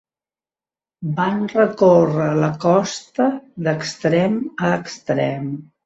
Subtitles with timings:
[1.19, 3.31] Van recórrer la costa
[3.69, 5.51] d'extrem a extrem.